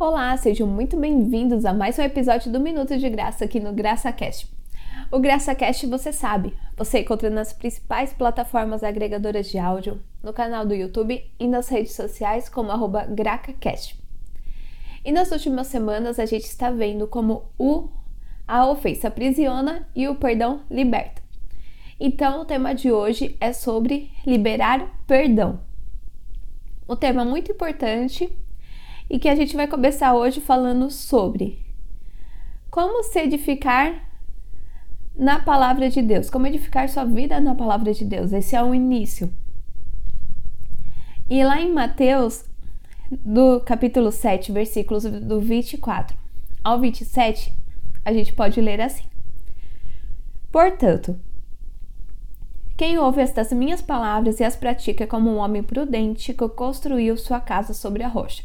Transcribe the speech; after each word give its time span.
Olá, 0.00 0.36
sejam 0.36 0.64
muito 0.64 0.96
bem-vindos 0.96 1.64
a 1.64 1.74
mais 1.74 1.98
um 1.98 2.02
episódio 2.02 2.52
do 2.52 2.60
Minuto 2.60 2.96
de 2.96 3.10
Graça 3.10 3.44
aqui 3.44 3.58
no 3.58 3.72
GraçaCast. 3.72 4.48
O 5.10 5.18
GraçaCast 5.18 5.88
você 5.88 6.12
sabe, 6.12 6.56
você 6.76 7.00
encontra 7.00 7.28
nas 7.28 7.52
principais 7.52 8.12
plataformas 8.12 8.84
agregadoras 8.84 9.48
de 9.48 9.58
áudio, 9.58 10.00
no 10.22 10.32
canal 10.32 10.64
do 10.64 10.72
YouTube 10.72 11.28
e 11.36 11.48
nas 11.48 11.68
redes 11.68 11.96
sociais 11.96 12.48
como 12.48 12.70
arroba 12.70 13.06
GracaCast. 13.06 14.00
E 15.04 15.10
nas 15.10 15.32
últimas 15.32 15.66
semanas 15.66 16.20
a 16.20 16.26
gente 16.26 16.44
está 16.44 16.70
vendo 16.70 17.08
como 17.08 17.50
o 17.58 17.88
a 18.46 18.70
ofensa 18.70 19.08
aprisiona 19.08 19.88
e 19.96 20.06
o 20.06 20.14
perdão 20.14 20.60
liberta. 20.70 21.20
Então 21.98 22.42
o 22.42 22.44
tema 22.44 22.72
de 22.72 22.92
hoje 22.92 23.36
é 23.40 23.52
sobre 23.52 24.12
liberar 24.24 25.02
perdão. 25.08 25.58
Um 26.88 26.94
tema 26.94 27.24
muito 27.24 27.50
importante 27.50 28.32
e 29.10 29.18
que 29.18 29.28
a 29.28 29.34
gente 29.34 29.56
vai 29.56 29.66
começar 29.66 30.14
hoje 30.14 30.40
falando 30.40 30.90
sobre 30.90 31.64
como 32.70 33.02
se 33.02 33.18
edificar 33.20 34.08
na 35.16 35.40
palavra 35.40 35.90
de 35.90 36.00
Deus, 36.00 36.30
como 36.30 36.46
edificar 36.46 36.88
sua 36.88 37.04
vida 37.04 37.40
na 37.40 37.54
palavra 37.54 37.92
de 37.92 38.04
Deus. 38.04 38.32
Esse 38.32 38.54
é 38.54 38.62
o 38.62 38.74
início. 38.74 39.32
E 41.28 41.42
lá 41.42 41.60
em 41.60 41.72
Mateus, 41.72 42.44
do 43.10 43.60
capítulo 43.60 44.12
7, 44.12 44.52
versículos 44.52 45.04
do 45.04 45.40
24 45.40 46.16
ao 46.62 46.78
27, 46.78 47.52
a 48.04 48.12
gente 48.12 48.32
pode 48.32 48.60
ler 48.60 48.80
assim: 48.80 49.04
Portanto, 50.52 51.18
quem 52.76 52.98
ouve 52.98 53.20
estas 53.20 53.52
minhas 53.52 53.82
palavras 53.82 54.38
e 54.38 54.44
as 54.44 54.54
pratica 54.54 55.06
como 55.06 55.30
um 55.30 55.38
homem 55.38 55.62
prudente 55.62 56.32
que 56.32 56.48
construiu 56.48 57.16
sua 57.16 57.40
casa 57.40 57.74
sobre 57.74 58.02
a 58.02 58.08
rocha. 58.08 58.44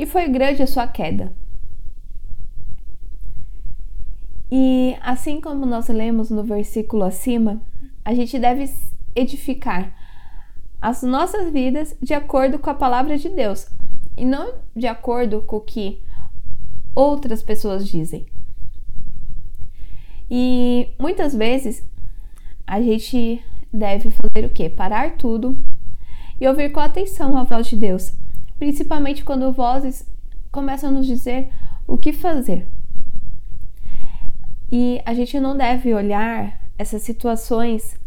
e 0.00 0.06
foi 0.06 0.26
grande 0.28 0.62
a 0.62 0.66
sua 0.66 0.86
queda. 0.86 1.30
E 4.50 4.96
assim 5.02 5.42
como 5.42 5.66
nós 5.66 5.88
lemos 5.88 6.30
no 6.30 6.42
versículo 6.42 7.04
acima, 7.04 7.60
a 8.02 8.14
gente 8.14 8.38
deve 8.38 8.64
edificar 9.14 9.94
as 10.80 11.02
nossas 11.02 11.52
vidas 11.52 11.94
de 12.00 12.14
acordo 12.14 12.58
com 12.58 12.70
a 12.70 12.74
palavra 12.74 13.18
de 13.18 13.28
Deus 13.28 13.68
e 14.16 14.24
não 14.24 14.54
de 14.74 14.86
acordo 14.86 15.42
com 15.42 15.56
o 15.56 15.60
que 15.60 16.00
outras 16.94 17.42
pessoas 17.42 17.86
dizem. 17.86 18.24
E 20.30 20.88
muitas 20.98 21.34
vezes 21.34 21.86
a 22.66 22.80
gente 22.80 23.44
deve 23.70 24.10
fazer 24.10 24.46
o 24.46 24.48
que? 24.50 24.70
Parar 24.70 25.18
tudo 25.18 25.62
e 26.40 26.48
ouvir 26.48 26.72
com 26.72 26.80
atenção 26.80 27.36
a 27.36 27.42
voz 27.42 27.66
de 27.66 27.76
Deus 27.76 28.14
principalmente 28.60 29.24
quando 29.24 29.50
vozes 29.50 30.06
começam 30.52 30.90
a 30.90 30.92
nos 30.92 31.06
dizer 31.06 31.50
o 31.86 31.96
que 31.96 32.12
fazer. 32.12 32.68
E 34.70 35.00
a 35.06 35.14
gente 35.14 35.40
não 35.40 35.56
deve 35.56 35.94
olhar 35.94 36.60
essas 36.76 37.00
situações 37.00 37.98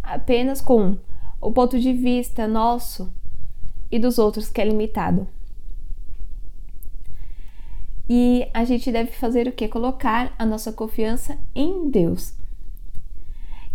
apenas 0.00 0.60
com 0.60 0.96
o 1.40 1.50
ponto 1.50 1.78
de 1.78 1.92
vista 1.92 2.46
nosso 2.46 3.12
e 3.90 3.98
dos 3.98 4.16
outros 4.16 4.48
que 4.48 4.60
é 4.60 4.64
limitado. 4.64 5.26
E 8.08 8.46
a 8.54 8.64
gente 8.64 8.92
deve 8.92 9.10
fazer 9.10 9.48
o 9.48 9.52
que? 9.52 9.66
Colocar 9.66 10.32
a 10.38 10.46
nossa 10.46 10.72
confiança 10.72 11.36
em 11.52 11.90
Deus. 11.90 12.32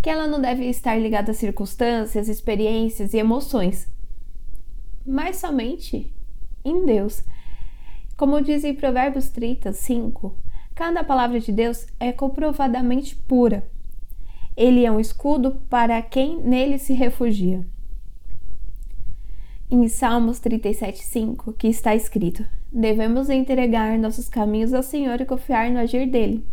Que 0.02 0.10
ela 0.10 0.28
não 0.28 0.40
deve 0.40 0.64
estar 0.66 0.96
ligada 0.96 1.32
a 1.32 1.36
circunstâncias, 1.36 2.30
experiências 2.30 3.14
e 3.14 3.18
emoções, 3.18 3.90
mas 5.10 5.38
somente 5.38 6.14
em 6.64 6.86
Deus. 6.86 7.24
Como 8.16 8.42
diz 8.42 8.64
em 8.64 8.76
Provérbios 8.76 9.30
30, 9.30 9.74
5, 9.74 10.36
cada 10.76 11.04
palavra 11.04 11.40
de 11.40 11.52
Deus 11.52 11.88
é 12.00 12.12
comprovadamente 12.12 13.16
pura. 13.16 13.68
Ele 14.56 14.86
é 14.86 14.92
um 14.92 15.00
escudo 15.00 15.62
para 15.70 16.02
quem 16.02 16.38
nele 16.38 16.78
se 16.78 16.94
refugia. 16.94 17.66
Em 19.72 19.88
Salmos 19.88 20.40
37, 20.40 21.00
5, 21.04 21.54
que 21.54 21.68
está 21.68 21.96
escrito: 21.96 22.46
Devemos 22.72 23.30
entregar 23.30 23.98
nossos 23.98 24.30
caminhos 24.30 24.74
ao 24.74 24.84
Senhor 24.84 25.20
e 25.22 25.26
confiar 25.26 25.72
no 25.72 25.80
agir 25.80 26.10
dele. 26.10 26.46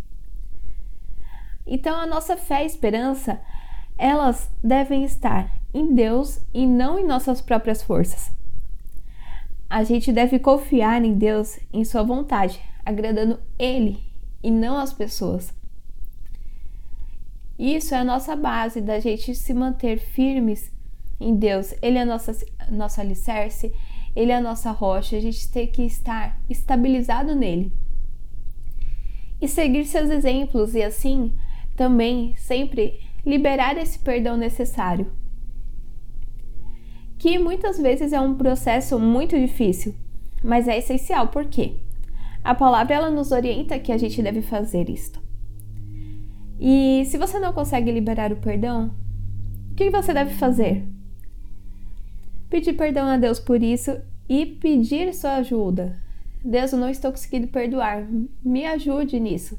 Então, 1.67 1.99
a 1.99 2.07
nossa 2.07 2.37
fé 2.37 2.63
e 2.63 2.67
esperança, 2.67 3.41
elas 3.99 4.51
devem 4.63 5.03
estar 5.03 5.51
em 5.75 5.95
Deus 5.95 6.41
e 6.55 6.67
não 6.67 6.99
em 6.99 7.05
nossas 7.05 7.41
próprias 7.41 7.83
forças. 7.83 8.31
A 9.69 9.83
gente 9.83 10.13
deve 10.13 10.39
confiar 10.39 11.05
em 11.05 11.15
Deus, 11.15 11.59
em 11.73 11.85
Sua 11.85 12.03
vontade, 12.03 12.61
agradando 12.85 13.39
Ele 13.59 13.99
e 14.43 14.51
não 14.51 14.79
as 14.79 14.93
pessoas. 14.93 15.53
Isso 17.59 17.95
é 17.95 17.99
a 17.99 18.05
nossa 18.05 18.37
base 18.37 18.81
da 18.81 19.01
gente 19.01 19.35
se 19.35 19.53
manter 19.53 19.99
firmes 19.99 20.71
em 21.19 21.35
Deus. 21.35 21.75
Ele 21.83 21.99
é 21.99 22.05
nossa, 22.05 22.37
nosso 22.71 23.01
alicerce, 23.01 23.75
Ele 24.15 24.31
é 24.31 24.37
a 24.37 24.41
nossa 24.41 24.71
rocha. 24.71 25.17
A 25.17 25.21
gente 25.21 25.51
tem 25.51 25.67
que 25.67 25.83
estar 25.83 26.39
estabilizado 26.49 27.35
nele. 27.35 27.73
E 29.41 29.49
seguir 29.49 29.85
seus 29.85 30.11
exemplos 30.11 30.75
e 30.75 30.83
assim 30.83 31.33
também 31.75 32.35
sempre 32.37 33.01
liberar 33.25 33.77
esse 33.77 33.99
perdão 33.99 34.37
necessário 34.37 35.13
que 37.19 37.39
muitas 37.39 37.79
vezes 37.79 38.13
é 38.13 38.21
um 38.21 38.35
processo 38.35 38.99
muito 38.99 39.39
difícil, 39.39 39.95
mas 40.43 40.69
é 40.69 40.79
essencial 40.79 41.29
porque 41.29 41.77
a 42.45 42.55
palavra 42.55 42.95
ela 42.95 43.11
nos 43.11 43.33
orienta 43.33 43.79
que 43.79 43.91
a 43.91 43.99
gente 43.99 44.23
deve 44.23 44.43
fazer 44.43 44.89
isto. 44.89 45.21
E 46.61 47.05
se 47.07 47.19
você 47.19 47.39
não 47.39 47.53
consegue 47.53 47.91
liberar 47.91 48.33
o 48.33 48.37
perdão, 48.37 48.95
o 49.73 49.75
que 49.75 49.91
você 49.91 50.15
deve 50.15 50.35
fazer? 50.35 50.85
Pedir 52.49 52.75
perdão 52.75 53.07
a 53.07 53.17
Deus 53.17 53.41
por 53.41 53.63
isso 53.63 54.01
e 54.29 54.47
pedir 54.47 55.13
sua 55.13 55.37
ajuda. 55.37 55.97
Deus, 56.45 56.73
eu 56.73 56.79
não 56.79 56.89
estou 56.89 57.11
conseguindo 57.11 57.49
perdoar, 57.49 58.07
me 58.45 58.65
ajude 58.65 59.19
nisso. 59.19 59.59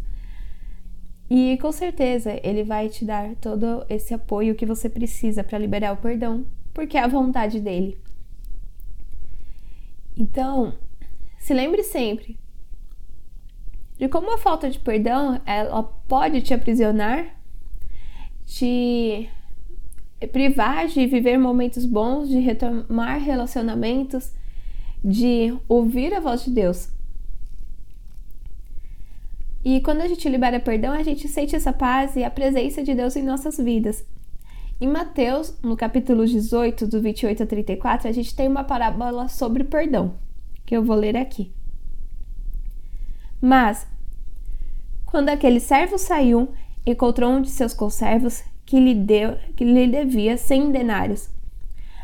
E 1.30 1.58
com 1.62 1.72
certeza 1.72 2.40
ele 2.42 2.64
vai 2.64 2.88
te 2.88 3.04
dar 3.04 3.36
todo 3.36 3.86
esse 3.90 4.14
apoio 4.14 4.56
que 4.56 4.66
você 4.66 4.90
precisa 4.90 5.44
para 5.44 5.60
liberar 5.60 5.94
o 5.94 5.98
perdão 5.98 6.46
porque 6.78 6.96
é 6.96 7.02
a 7.02 7.08
vontade 7.08 7.60
dele. 7.60 7.98
Então, 10.16 10.78
se 11.40 11.52
lembre 11.52 11.82
sempre 11.82 12.38
de 13.98 14.08
como 14.08 14.32
a 14.32 14.38
falta 14.38 14.70
de 14.70 14.78
perdão 14.78 15.42
ela 15.44 15.82
pode 15.82 16.40
te 16.44 16.54
aprisionar, 16.54 17.36
te 18.46 19.28
privar 20.32 20.88
de 20.88 21.08
viver 21.08 21.40
momentos 21.40 21.84
bons, 21.84 22.30
de 22.30 22.38
retomar 22.38 23.20
relacionamentos, 23.22 24.32
de 25.04 25.58
ouvir 25.68 26.14
a 26.14 26.20
voz 26.20 26.46
de 26.46 26.52
Deus. 26.52 26.92
E 29.66 29.82
quando 29.82 30.02
a 30.02 30.08
gente 30.08 30.30
libera 30.30 30.60
perdão, 30.60 30.94
a 30.94 31.02
gente 31.02 31.28
sente 31.28 31.56
essa 31.56 31.74
paz 31.74 32.16
e 32.16 32.24
a 32.24 32.30
presença 32.30 32.84
de 32.84 32.94
Deus 32.94 33.16
em 33.16 33.24
nossas 33.24 33.58
vidas. 33.58 34.06
Em 34.80 34.88
Mateus, 34.88 35.58
no 35.64 35.76
capítulo 35.76 36.24
18, 36.24 36.86
do 36.86 37.02
28 37.02 37.42
a 37.42 37.46
34, 37.48 38.08
a 38.08 38.12
gente 38.12 38.36
tem 38.36 38.48
uma 38.48 38.64
parábola 38.64 39.28
sobre 39.28 39.64
perdão, 39.64 40.14
que 40.68 40.78
eu 40.78 40.84
vou 40.84 40.96
ler 40.96 41.18
aqui. 41.18 41.52
Mas, 43.42 43.88
quando 45.08 45.30
aquele 45.30 45.60
servo 45.60 45.98
saiu, 45.98 46.50
encontrou 46.86 47.32
um 47.32 47.42
de 47.42 47.50
seus 47.50 47.74
conservos 47.74 48.44
que 48.68 48.80
lhe, 48.80 48.94
deu, 48.94 49.40
que 49.56 49.66
lhe 49.66 49.88
devia 49.88 50.38
cem 50.38 50.72
denários. 50.72 51.28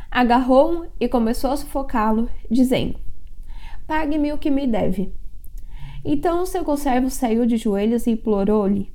Agarrou-o 0.10 0.88
e 1.00 1.08
começou 1.08 1.52
a 1.52 1.58
sufocá-lo, 1.58 2.28
dizendo: 2.50 3.00
Pague-me 3.86 4.34
o 4.34 4.38
que 4.40 4.50
me 4.50 4.66
deve. 4.66 5.14
Então 6.04 6.42
o 6.42 6.48
seu 6.48 6.64
conservo 6.64 7.12
saiu 7.12 7.46
de 7.46 7.56
joelhos 7.56 8.08
e 8.08 8.12
implorou-lhe: 8.12 8.92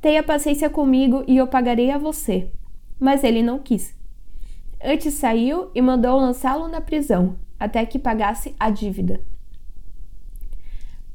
Tenha 0.00 0.22
paciência 0.22 0.70
comigo 0.70 1.24
e 1.26 1.38
eu 1.38 1.48
pagarei 1.48 1.90
a 1.90 1.98
você 1.98 2.52
mas 3.00 3.24
ele 3.24 3.42
não 3.42 3.58
quis. 3.58 3.98
Antes 4.82 5.14
saiu 5.14 5.70
e 5.74 5.80
mandou 5.80 6.20
lançá-lo 6.20 6.68
na 6.68 6.80
prisão, 6.80 7.36
até 7.58 7.84
que 7.84 7.98
pagasse 7.98 8.54
a 8.60 8.70
dívida. 8.70 9.20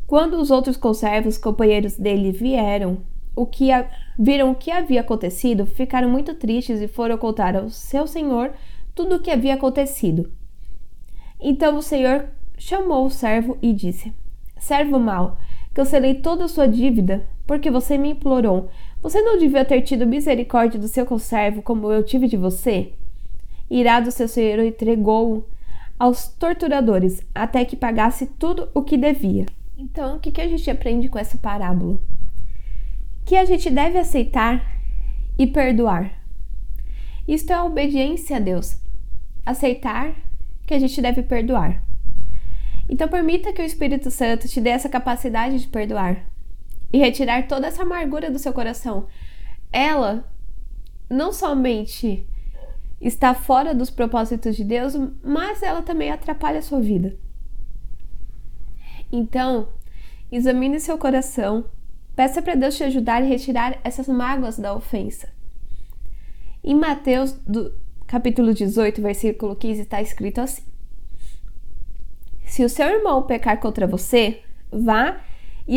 Quando 0.07 0.39
os 0.39 0.51
outros 0.51 0.77
conservos, 0.77 1.37
companheiros 1.37 1.95
dele, 1.95 2.31
vieram, 2.31 2.99
o 3.35 3.45
que 3.45 3.71
a, 3.71 3.89
viram 4.17 4.51
o 4.51 4.55
que 4.55 4.71
havia 4.71 5.01
acontecido, 5.01 5.65
ficaram 5.65 6.09
muito 6.09 6.33
tristes 6.35 6.81
e 6.81 6.87
foram 6.87 7.17
contar 7.17 7.55
ao 7.55 7.69
seu 7.69 8.07
senhor 8.07 8.53
tudo 8.93 9.15
o 9.15 9.19
que 9.19 9.31
havia 9.31 9.55
acontecido. 9.55 10.31
Então 11.39 11.77
o 11.77 11.81
senhor 11.81 12.29
chamou 12.57 13.05
o 13.05 13.09
servo 13.09 13.57
e 13.61 13.73
disse: 13.73 14.13
Servo 14.57 14.99
mau, 14.99 15.37
cancelei 15.73 16.15
toda 16.15 16.45
a 16.45 16.47
sua 16.47 16.67
dívida 16.67 17.27
porque 17.45 17.69
você 17.69 17.97
me 17.97 18.11
implorou. 18.11 18.69
Você 19.05 19.21
não 19.21 19.37
devia 19.37 19.63
ter 19.63 19.83
tido 19.83 20.07
misericórdia 20.07 20.79
do 20.79 20.87
seu 20.87 21.05
conservo 21.05 21.61
como 21.61 21.91
eu 21.91 22.01
tive 22.01 22.27
de 22.27 22.35
você? 22.35 22.93
Irado, 23.69 24.11
seu 24.11 24.27
senhor 24.27 24.57
entregou-o 24.65 25.45
aos 25.99 26.27
torturadores 26.27 27.21
até 27.35 27.63
que 27.63 27.75
pagasse 27.75 28.25
tudo 28.25 28.67
o 28.73 28.81
que 28.81 28.97
devia. 28.97 29.45
Então, 29.77 30.15
o 30.15 30.19
que, 30.19 30.41
a 30.41 30.47
gente 30.47 30.71
aprende 30.71 31.07
com 31.07 31.19
essa 31.19 31.37
parábola? 31.37 32.01
Que 33.23 33.35
a 33.35 33.45
gente 33.45 33.69
deve 33.69 33.99
aceitar 33.99 34.75
e 35.37 35.45
perdoar. 35.45 36.11
Isto 37.27 37.51
é 37.51 37.55
a 37.57 37.63
obediência 37.63 38.37
a 38.37 38.39
Deus. 38.39 38.75
Aceitar 39.45 40.15
que 40.65 40.73
a 40.73 40.79
gente 40.79 40.99
deve 40.99 41.21
perdoar. 41.21 41.83
Então, 42.89 43.07
permita 43.07 43.53
que 43.53 43.61
o 43.61 43.65
Espírito 43.65 44.09
Santo 44.09 44.47
te 44.47 44.59
dê 44.59 44.71
essa 44.71 44.89
capacidade 44.89 45.59
de 45.59 45.67
perdoar 45.67 46.25
e 46.95 46.97
retirar 46.97 47.45
toda 47.45 47.67
essa 47.67 47.81
amargura 47.81 48.31
do 48.31 48.39
seu 48.39 48.53
coração. 48.53 49.07
Ela 49.69 50.25
não 51.09 51.33
somente 51.33 52.25
está 53.01 53.33
fora 53.33 53.75
dos 53.75 53.89
propósitos 53.89 54.55
de 54.55 54.63
Deus, 54.63 54.93
mas 55.21 55.61
ela 55.61 55.81
também 55.81 56.09
atrapalha 56.09 56.59
a 56.59 56.61
sua 56.61 56.79
vida. 56.79 57.17
Então, 59.11 59.67
examine 60.31 60.79
seu 60.79 60.97
coração, 60.97 61.65
peça 62.15 62.41
para 62.41 62.55
Deus 62.55 62.77
te 62.77 62.85
ajudar 62.85 63.21
a 63.21 63.25
retirar 63.25 63.77
essas 63.83 64.07
mágoas 64.07 64.57
da 64.57 64.73
ofensa. 64.73 65.27
Em 66.63 66.75
Mateus, 66.75 67.33
do, 67.45 67.73
capítulo 68.07 68.53
18, 68.53 69.01
versículo 69.01 69.53
15, 69.53 69.81
está 69.81 70.01
escrito 70.01 70.39
assim: 70.39 70.63
Se 72.45 72.63
o 72.63 72.69
seu 72.69 72.87
irmão 72.87 73.23
pecar 73.23 73.59
contra 73.59 73.85
você, 73.85 74.41
vá 74.71 75.19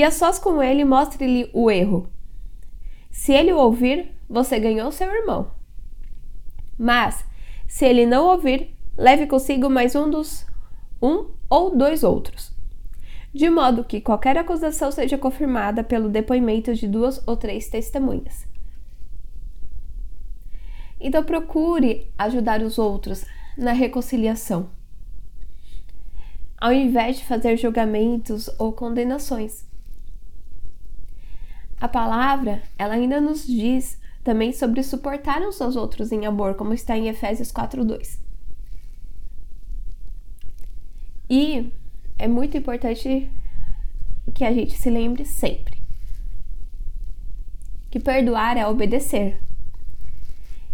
a 0.04 0.10
sós 0.10 0.38
com 0.38 0.62
ele 0.62 0.84
mostre-lhe 0.84 1.50
o 1.52 1.70
erro. 1.70 2.08
Se 3.10 3.32
ele 3.32 3.52
o 3.52 3.58
ouvir, 3.58 4.14
você 4.28 4.58
ganhou 4.58 4.92
seu 4.92 5.12
irmão. 5.12 5.50
Mas, 6.78 7.24
se 7.66 7.84
ele 7.84 8.06
não 8.06 8.26
ouvir, 8.26 8.76
leve 8.96 9.26
consigo 9.26 9.68
mais 9.68 9.94
um 9.94 10.08
dos 10.10 10.46
um 11.00 11.30
ou 11.48 11.76
dois 11.76 12.02
outros 12.04 12.58
de 13.32 13.48
modo 13.50 13.84
que 13.84 14.00
qualquer 14.00 14.36
acusação 14.36 14.90
seja 14.90 15.18
confirmada 15.18 15.84
pelo 15.84 16.08
depoimento 16.08 16.74
de 16.74 16.88
duas 16.88 17.22
ou 17.26 17.36
três 17.36 17.68
testemunhas. 17.68 18.46
Então 21.00 21.22
procure 21.22 22.12
ajudar 22.18 22.62
os 22.62 22.78
outros 22.78 23.24
na 23.56 23.72
reconciliação, 23.72 24.70
ao 26.60 26.72
invés 26.72 27.18
de 27.18 27.24
fazer 27.24 27.56
julgamentos 27.56 28.50
ou 28.58 28.72
condenações. 28.72 29.67
A 31.80 31.88
palavra, 31.88 32.62
ela 32.76 32.94
ainda 32.94 33.20
nos 33.20 33.46
diz 33.46 33.98
também 34.24 34.52
sobre 34.52 34.82
suportar 34.82 35.40
uns 35.42 35.60
aos 35.60 35.76
outros 35.76 36.12
em 36.12 36.26
amor, 36.26 36.54
como 36.54 36.74
está 36.74 36.96
em 36.96 37.08
Efésios 37.08 37.52
4:2. 37.52 38.18
E 41.30 41.72
é 42.18 42.26
muito 42.26 42.56
importante 42.56 43.30
que 44.34 44.44
a 44.44 44.52
gente 44.52 44.76
se 44.76 44.90
lembre 44.90 45.24
sempre 45.24 45.78
que 47.90 47.98
perdoar 47.98 48.56
é 48.56 48.66
obedecer. 48.66 49.40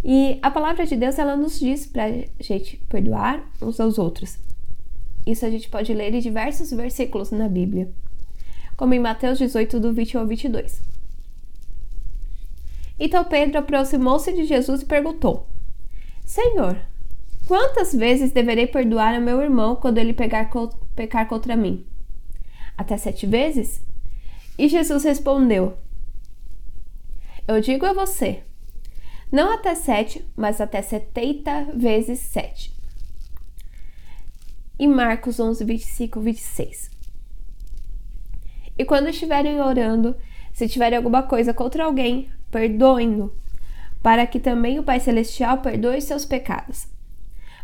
E 0.02 0.38
a 0.42 0.50
palavra 0.50 0.84
de 0.84 0.96
Deus 0.96 1.18
ela 1.18 1.36
nos 1.36 1.58
diz 1.58 1.86
para 1.86 2.24
gente 2.40 2.76
perdoar 2.88 3.42
uns 3.62 3.80
aos 3.80 3.98
outros. 3.98 4.38
Isso 5.26 5.46
a 5.46 5.50
gente 5.50 5.68
pode 5.68 5.94
ler 5.94 6.12
em 6.14 6.20
diversos 6.20 6.70
versículos 6.70 7.30
na 7.30 7.48
Bíblia, 7.48 7.90
como 8.76 8.92
em 8.92 8.98
Mateus 8.98 9.38
18, 9.38 9.80
do 9.80 9.92
20 9.94 10.18
ao 10.18 10.26
22. 10.26 10.93
Então 12.98 13.24
Pedro 13.24 13.58
aproximou-se 13.58 14.32
de 14.32 14.44
Jesus 14.44 14.82
e 14.82 14.86
perguntou: 14.86 15.46
Senhor, 16.24 16.78
quantas 17.46 17.92
vezes 17.92 18.32
deverei 18.32 18.66
perdoar 18.66 19.14
ao 19.14 19.20
meu 19.20 19.42
irmão 19.42 19.76
quando 19.76 19.98
ele 19.98 20.12
pegar 20.12 20.50
pecar 20.94 21.28
contra 21.28 21.56
mim? 21.56 21.84
Até 22.76 22.96
sete 22.96 23.26
vezes? 23.26 23.82
E 24.58 24.68
Jesus 24.68 25.04
respondeu: 25.04 25.76
Eu 27.46 27.60
digo 27.60 27.84
a 27.84 27.92
você, 27.92 28.42
não 29.30 29.52
até 29.52 29.74
sete, 29.74 30.24
mas 30.36 30.60
até 30.60 30.80
setenta 30.80 31.64
vezes 31.74 32.20
sete. 32.20 32.72
E 34.78 34.86
Marcos 34.88 35.38
11, 35.38 35.64
25, 35.64 36.20
26. 36.20 36.90
E 38.76 38.84
quando 38.84 39.08
estiverem 39.08 39.60
orando, 39.60 40.16
se 40.52 40.68
tiverem 40.68 40.96
alguma 40.96 41.22
coisa 41.22 41.54
contra 41.54 41.84
alguém, 41.84 42.28
perdoem-no, 42.54 43.32
para 44.00 44.28
que 44.28 44.38
também 44.38 44.78
o 44.78 44.84
Pai 44.84 45.00
Celestial 45.00 45.58
perdoe 45.58 46.00
seus 46.00 46.24
pecados. 46.24 46.86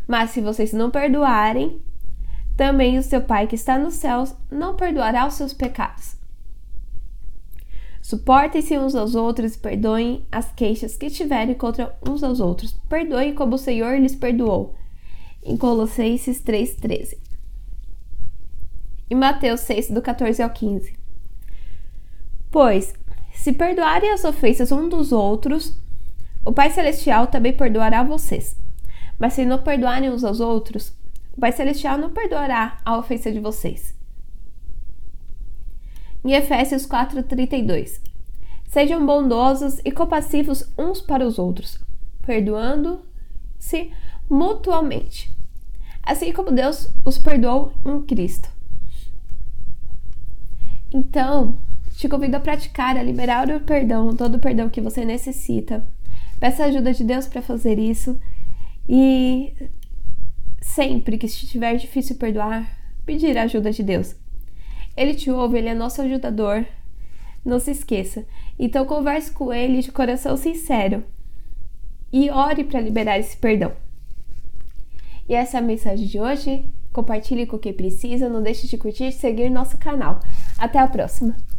Mas 0.09 0.31
se 0.31 0.41
vocês 0.41 0.73
não 0.73 0.91
perdoarem, 0.91 1.81
também 2.57 2.99
o 2.99 3.03
seu 3.05 3.21
Pai 3.21 3.47
que 3.47 3.55
está 3.55 3.79
nos 3.79 3.95
céus 3.95 4.35
não 4.51 4.75
perdoará 4.75 5.29
os 5.29 5.35
seus 5.35 5.53
pecados. 5.53 6.17
Suportem-se 8.03 8.77
uns 8.77 8.97
aos 8.97 9.15
outros 9.15 9.55
e 9.55 9.59
perdoem 9.59 10.27
as 10.33 10.51
queixas 10.51 10.97
que 10.97 11.09
tiverem 11.09 11.55
contra 11.55 11.97
uns 12.05 12.25
aos 12.25 12.41
outros. 12.41 12.73
Perdoem 12.89 13.33
como 13.33 13.55
o 13.55 13.59
Senhor 13.59 13.97
lhes 13.97 14.17
perdoou. 14.17 14.75
Em 15.45 15.57
Colossenses 15.57 16.43
3,13. 16.43 17.17
Em 19.09 19.15
Mateus 19.15 19.61
6, 19.61 19.91
do 19.91 20.03
14 20.03 20.43
ao 20.43 20.51
15. 20.51 20.93
Pois, 22.51 22.93
se 23.33 23.53
perdoarem 23.53 24.13
as 24.13 24.25
ofensas 24.25 24.71
um 24.71 24.89
dos 24.89 25.13
outros, 25.13 25.77
o 26.45 26.53
Pai 26.53 26.71
Celestial 26.71 27.27
também 27.27 27.53
perdoará 27.53 28.03
vocês. 28.03 28.57
Mas 29.19 29.35
se 29.35 29.45
não 29.45 29.63
perdoarem 29.63 30.11
uns 30.11 30.25
aos 30.25 30.41
outros, 30.41 30.93
o 31.37 31.41
Pai 31.41 31.53
Celestial 31.53 31.99
não 31.99 32.11
perdoará 32.11 32.79
a 32.85 32.99
ofensa 32.99 33.31
de 33.31 33.41
vocês. 33.41 33.95
Em 36.25 36.33
Efésios 36.33 36.87
4:32. 36.87 38.01
Sejam 38.69 39.05
bondosos 39.05 39.81
e 39.85 39.91
compassivos 39.91 40.71
uns 40.79 41.01
para 41.01 41.27
os 41.27 41.39
outros, 41.39 41.79
perdoando-se 42.25 43.91
mutuamente, 44.29 45.35
assim 46.03 46.33
como 46.33 46.53
Deus 46.53 46.89
os 47.05 47.19
perdoou 47.19 47.73
em 47.85 48.03
Cristo. 48.03 48.49
Então, 50.93 51.59
te 52.01 52.09
convido 52.09 52.37
a 52.37 52.41
praticar, 52.41 52.97
a 52.97 53.03
liberar 53.03 53.49
o 53.51 53.61
perdão, 53.61 54.15
todo 54.15 54.37
o 54.37 54.41
perdão 54.41 54.69
que 54.69 54.81
você 54.81 55.05
necessita. 55.05 55.87
Peça 56.39 56.65
a 56.65 56.67
ajuda 56.67 56.93
de 56.93 57.05
Deus 57.05 57.27
para 57.29 57.43
fazer 57.43 57.79
isso 57.79 58.19
e 58.89 59.53
Sempre 60.61 61.19
que 61.19 61.27
estiver 61.27 61.75
difícil 61.77 62.17
perdoar, 62.17 62.79
pedir 63.05 63.37
a 63.37 63.43
ajuda 63.43 63.73
de 63.73 63.83
Deus. 63.83 64.15
Ele 64.97 65.15
te 65.15 65.31
ouve, 65.31 65.59
ele 65.59 65.69
é 65.69 65.75
nosso 65.75 66.01
ajudador. 66.01 66.65
Não 67.45 67.59
se 67.59 67.71
esqueça. 67.71 68.25
Então 68.59 68.85
converse 68.85 69.31
com 69.33 69.53
ele 69.53 69.81
de 69.81 69.91
coração 69.91 70.37
sincero 70.37 71.03
e 72.13 72.31
ore 72.31 72.65
para 72.65 72.81
liberar 72.81 73.19
esse 73.19 73.37
perdão. 73.37 73.73
E 75.29 75.35
essa 75.35 75.57
é 75.57 75.61
a 75.61 75.63
mensagem 75.63 76.07
de 76.07 76.21
hoje. 76.21 76.65
Compartilhe 76.93 77.47
com 77.47 77.59
quem 77.59 77.73
precisa, 77.73 78.29
não 78.29 78.43
deixe 78.43 78.67
de 78.67 78.77
curtir 78.77 79.09
e 79.09 79.13
seguir 79.13 79.51
nosso 79.51 79.79
canal. 79.79 80.21
Até 80.59 80.79
a 80.79 80.87
próxima! 80.87 81.50